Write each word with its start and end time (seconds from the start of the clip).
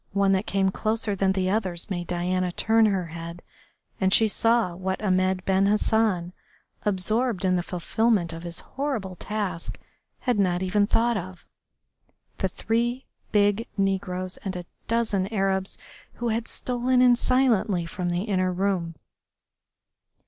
One 0.13 0.31
that 0.31 0.47
came 0.47 0.71
closer 0.71 1.15
than 1.15 1.33
the 1.33 1.51
others 1.51 1.87
made 1.91 2.07
Diana 2.07 2.51
turn 2.51 2.87
her 2.87 3.05
head 3.05 3.43
and 3.99 4.11
she 4.11 4.27
saw 4.27 4.73
what 4.73 4.99
Ahmed 4.99 5.45
Ben 5.45 5.67
Hassan, 5.67 6.33
absorbed 6.83 7.45
in 7.45 7.55
the 7.55 7.61
fulfilment 7.61 8.33
of 8.33 8.41
his 8.41 8.61
horrible 8.61 9.15
task, 9.15 9.77
had 10.21 10.39
not 10.39 10.63
even 10.63 10.87
thought 10.87 11.17
of 11.17 11.45
the 12.39 12.47
three 12.49 13.05
big 13.31 13.67
negroes 13.77 14.37
and 14.37 14.55
a 14.55 14.65
dozen 14.87 15.27
Arabs 15.27 15.77
who 16.13 16.29
had 16.29 16.47
stolen 16.47 16.99
in 16.99 17.15
silently 17.15 17.85
from 17.85 18.09
the 18.09 18.23
inner 18.23 18.51
room. 18.51 18.95